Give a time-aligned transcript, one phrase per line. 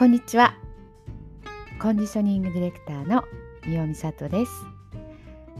[0.00, 0.54] こんにちは。
[1.78, 3.22] コンディショニングディレクターの
[3.66, 4.52] 三尾美里です。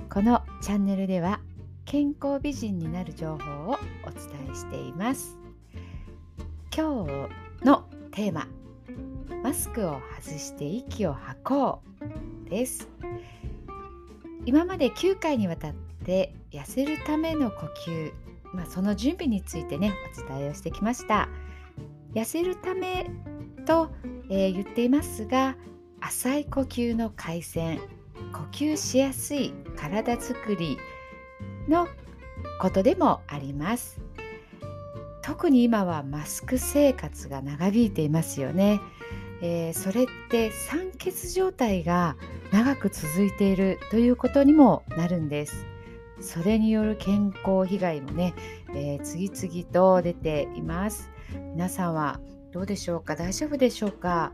[0.08, 1.40] このチャンネルでは
[1.84, 5.36] 健康美人になる情報をお伝えしています。
[6.74, 8.48] 今日のテーマ
[9.42, 11.82] マスクを外して息を吐こ
[12.46, 12.88] うです。
[14.46, 15.74] 今まで9回にわたっ
[16.06, 18.12] て痩せるための呼吸、
[18.54, 21.28] まあ、その準備についてねお伝えをしてきました。
[22.14, 23.10] 痩せるため
[23.70, 23.88] と、
[24.28, 25.56] えー、言っていますが
[26.00, 27.78] 浅い呼吸の改善
[28.32, 30.76] 呼吸しやすい体づくり
[31.68, 31.86] の
[32.60, 34.00] ことでもあります。
[35.22, 38.80] 特に今はマスク生活が長引いていますよね、
[39.42, 42.16] えー、それって酸欠状態が
[42.50, 45.66] 長く続いているということにもなるんです。
[46.20, 48.34] それによる健康被害もね、
[48.74, 51.10] えー、次々と出ています。
[51.54, 52.18] 皆さんは
[52.52, 53.16] どうでしょうか？
[53.16, 54.32] 大丈夫でしょうか？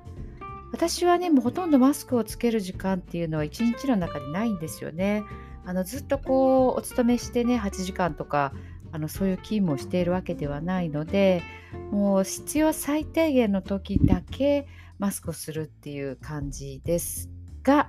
[0.73, 5.23] 私はねもうほとんどマスクをつける時間っていうのは一日の中でないんですよね。
[5.65, 8.53] あのずっとこうお勤めしてね8時間とか
[8.93, 11.43] あのそういう勤務をしているわけではないので
[11.91, 14.67] もう必要最低限の時だけ
[14.99, 17.31] マスクをするっていう感じです
[17.63, 17.89] が、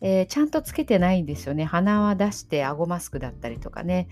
[0.00, 1.64] えー、ちゃんとつけてないんですよね。
[1.64, 4.08] 鼻は出して顎マスクだったりとかね。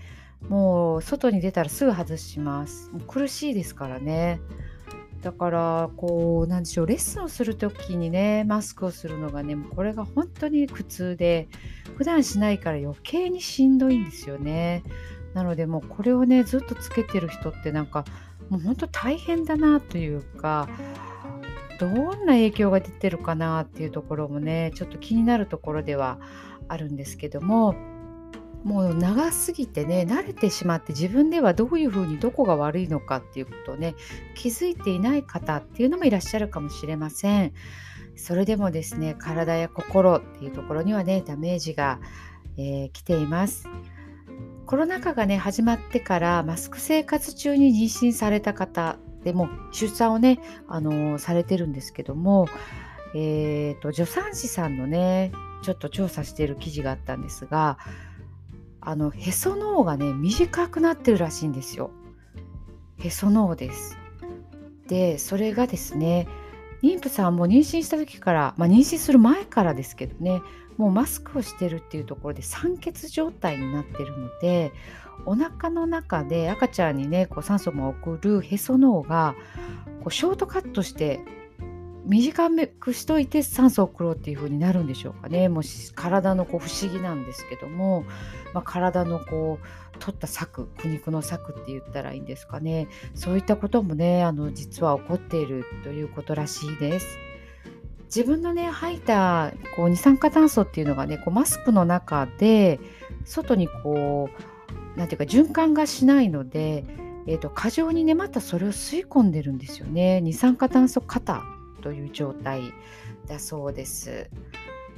[0.49, 2.91] もう外に出たらすぐ外します。
[3.07, 4.41] 苦しいですからね。
[5.23, 11.47] だからこうなんでしょうレッスンをする時にねマスクをするのがねこれが本当に苦痛で
[11.97, 14.83] 普段しないから余計にしんどいんですよね。
[15.33, 18.05] なのでもうこれをねずっとつけてる人ってなんか
[18.49, 20.69] もう本当大変だなというか
[21.79, 26.19] どんな影響が出てるかなっていうところもねちょっと気になるところでは
[26.67, 27.75] あるんですけども
[28.63, 33.95] もう長すぎてね慣れてしまって自分ではどういうふうにどこが悪いのかっていうことをね
[34.35, 37.53] 気づいていない方っていうのもいらっしゃるかもしれません。
[38.15, 41.99] それでもですね体や心っていうところにはねダメージが、
[42.57, 43.67] えー、来ています。
[44.65, 52.47] コロナ禍がね始まってからマスク生活中に妊娠された方でも出産をね、あのー、されてるんですけども、
[53.13, 55.31] えーと助産師さんのね
[55.63, 57.77] ちょっと調査している記事があったんですが
[58.89, 61.91] あのへその緒がね短くなってるらしいんですよ。
[62.97, 63.97] へその緒です。
[64.87, 66.27] でそれがですね
[66.83, 70.41] 妊婦さんも妊娠した時から、まあ、妊娠する前からですけどね
[70.77, 74.73] もうマスクをしてるっていうところで酸欠状態になってるので
[75.25, 79.35] お腹の中で赤ちゃんにねこう酸素も送るへその緒が
[80.01, 81.21] こうショートカットして
[82.05, 82.49] 短
[82.79, 85.49] くしといて酸素を送ろうっていう風になるんでしょうかね。
[85.49, 88.05] もし体のこう不思議なんですけども、
[88.53, 92.87] まあ、体のこう取った策苦肉の策って言ったらいいんですかね。
[93.15, 97.17] そういったこともねあの実は起こっているということらしいです。
[98.05, 102.79] 自分のね吐いたこう二酸化炭素っていうのがねこうマスクの中で
[103.25, 106.85] 外にこう何ていうか循環がしないので、
[107.25, 110.21] えーと、過剰にねまたそれを吸い込んでるんですよね。
[110.21, 111.43] 二酸化炭素過多
[111.83, 112.73] という状態
[113.27, 114.29] だそうです。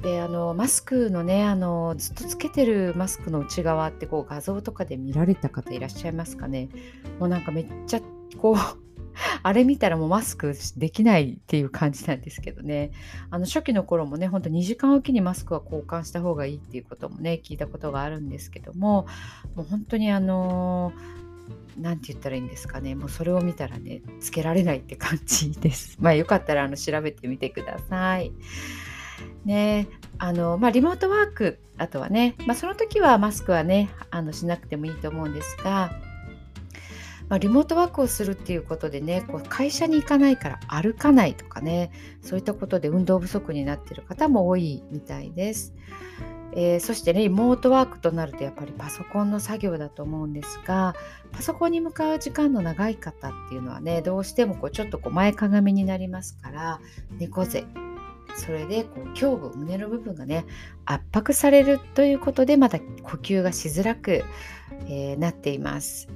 [0.02, 6.70] であのマスクのねあのずっとつけてるマスクの内側ってこう画像とかで見られた方いらっしゃいますかね
[7.20, 8.02] もうなんかめっちゃ
[8.38, 8.56] こう
[9.42, 12.92] あれ見たらもうマスクできないっていう感じなんですけどね
[13.30, 19.08] あの初期の頃もねほんと2時間おきにマスクは交換した方がいいっていうこともね聞いたことがあるんですけども
[19.56, 20.92] もう本当にあの
[21.78, 25.98] 何て言ったらいいんですかねもうそれを見たらねつけられないって感じです。
[26.02, 28.32] まあよかったらあの調べてみてください。
[29.46, 35.92] ねあのまあ、リモートワークあとはね、まあ、その時はマスクはねあのしなくてもいいと思うんですが、
[37.30, 41.92] まあ、リモートワークをするっていうことでねこう会社に行かないから歩かないとかね
[42.22, 45.74] そういったことで運動不足になっている方も多いみたいです。
[46.54, 50.96] えー、そしてねリモートワークとなるとやっぱりパソコンの作業だと思うんですが
[51.32, 56.80] パソコンに向かう時間の長い方っていうのはねどうしてもこうちょっとこう前かがみになりますから
[57.18, 57.66] 猫背
[58.36, 60.46] それでこう胸部胸の部分がね
[60.86, 62.86] 圧迫されるということでまた呼
[63.22, 64.24] 吸がしづらく、
[64.88, 66.10] えー、なっています。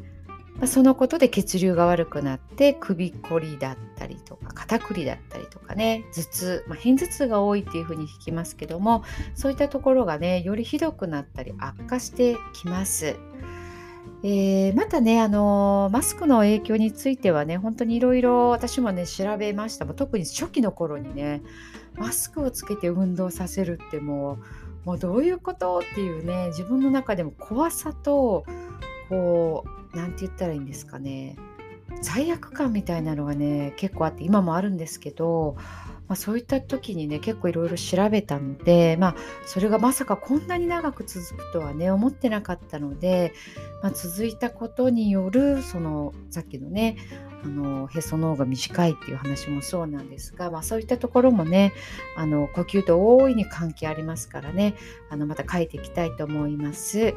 [0.59, 9.03] まあ、そのことで血流が悪くなって首こりだったりとか肩こりだったりとかね頭痛、まあ、片頭痛が多いっていうふうに聞きますけども
[9.35, 13.15] そういったところがねよりひどくなったり悪化してきます。
[14.21, 21.41] えー、またね、あのー、マスクの影響についてはね本当にいろいろ私もね調べました特に初期の頃にね
[21.95, 28.43] マスクをつけて運動させるってもうもうどういうことっていうね自分の中でも怖さと
[29.07, 31.35] こう何て言ったらいいんですかね。
[32.01, 35.57] 罪悪感みたいなのがね結構あって今もあるんですけど
[36.09, 39.15] まあ、そういった時にね結構いろいろ調べたので、まあ、
[39.45, 43.31] それがまさかこんなに長く続くとはね思ってなかったので、
[43.83, 46.97] まあ、続いたことによるそのさっきのね
[47.43, 51.73] あのへその緒が短いっていう話もそうなんですが、まあ、そういったところもね
[52.17, 54.75] あの呼吸と大いに関係ありますからね
[55.09, 57.13] あのまた書いていきたいと思います。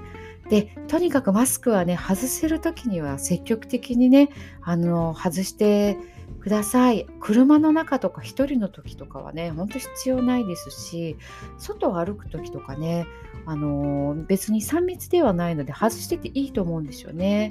[0.49, 4.29] でとにかくマスクはね外せる時には積極的にね
[4.61, 5.97] あの外して
[6.41, 11.17] ください車の中とか1人の時とかはねほんと必要ないですし
[11.59, 13.07] 外を歩く時とかね
[13.47, 17.51] あの別に3密ではないので外してていいと思うんですよね。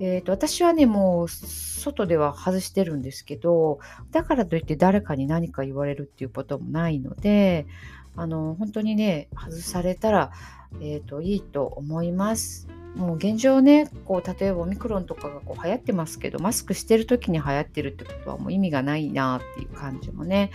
[0.00, 3.80] えーと、私はねもう外では外してるんですけど
[4.12, 7.66] だからといって誰かに何か言われるっていうこともないので
[8.14, 10.32] あの本当にね外されたら、
[10.80, 12.68] えーと、いいと思います。
[12.96, 20.50] もう現状ねこう例えばオミクロンとかがこう流行ってますけどマスクしてる時に流行ってるってことはもう意味がないなっていう感じもね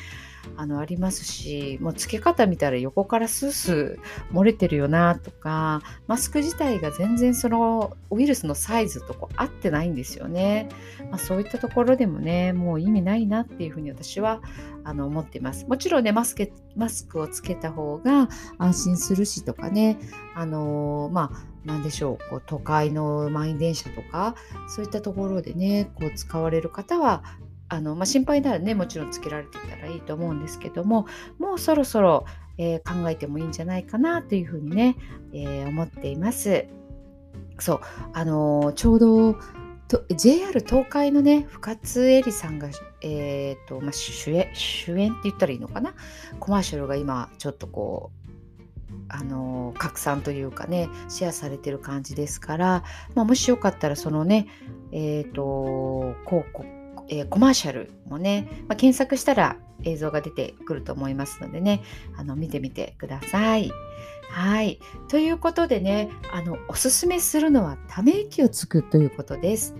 [0.57, 10.69] あのありますしもうつけ方見たら横からスースー漏れてるよなとかマスク自体が全然そのウイルスのサイズとこう合ってないんですよね、
[11.09, 14.41] まあ、そういったところでもねもう意味ないなっていうふうに私は
[14.83, 15.65] あの思っています。
[15.65, 19.97] もちろんねマスクマスクをつけた方が安心するしとかね
[20.35, 24.35] あのー、まあ何でしょうこう都会の満員電車とか
[24.67, 27.23] そういったところでねこう使われる方は
[27.73, 31.07] あの、まあ、心配ならねもちろんつけられてたらいいと思うんですけども
[31.39, 32.25] もうそろそろ、
[32.57, 34.95] えー、考えてもいいんじゃないかなというふうにね、
[35.33, 36.65] えー、思っています。
[37.59, 37.79] そう
[38.13, 39.35] あのー、ちょうど
[40.15, 42.69] JR 東海のね深津絵里さんが、
[43.01, 45.93] えーとまあ、主演主演って言ったらいいのかな？
[46.39, 52.83] コマーシャルが今ちょっとこうあの拡散というかねシェアされてる感じですから、
[53.13, 54.47] まあ、もしよかったらそのね
[54.91, 61.83] えっ、ー、と広告えー、コマーシャルもね、まあ、検索したら映像が出てくると思いますのでね
[62.17, 63.71] あの見てみてください。
[64.29, 64.79] はい。
[65.09, 69.75] ということでねあのおすすめするのはため息をつくということです。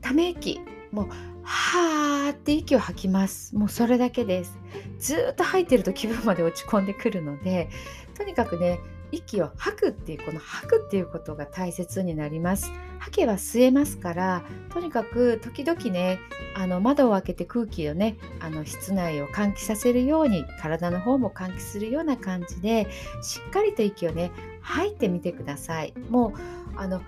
[0.00, 0.60] ため息
[0.92, 1.08] もう
[1.42, 3.56] はーって息を吐きます。
[3.56, 4.58] もうそれだけです。
[4.98, 7.70] ずっと吐いてると気分まで落ち込んでくるので
[8.16, 8.78] とにかくね
[9.12, 12.70] 息を吐くっていうこの吐くっていうことが大切になります。
[12.98, 16.18] 吐けば吸えますからとにかく時々ね
[16.54, 22.88] あの窓を開けて空気をねあの室内を換気させるように体の方も換気するような感じで
[23.22, 25.94] しっかりと息をね吐いてみてください。
[26.10, 26.32] もう
[26.76, 27.02] あのは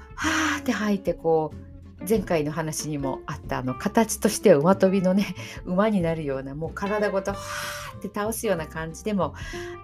[0.58, 1.69] ーって吐いてこう
[2.08, 5.34] 前回の話にもあったあの形としては馬跳びのね
[5.66, 9.34] 馬になるようなもう体ごとはーって倒すような感じでも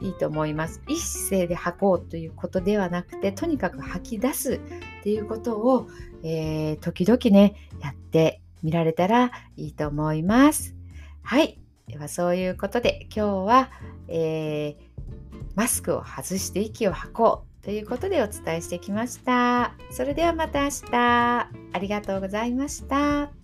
[0.00, 0.82] いいと思います。
[0.88, 4.60] 一姿勢で吐こうということではなくてとにかく吐き出すっ
[5.02, 5.88] ていうことを、
[6.22, 10.74] えー、時々ねやってみられたらいいと思います。
[11.22, 11.60] はい。
[11.86, 13.70] ではそういうことで今日は、
[14.08, 14.86] えー、
[15.54, 19.74] マスクを外して息を吐こうということでお伝えしてきました。
[19.90, 20.90] それではまた明日。
[20.92, 23.35] ありがとうございました。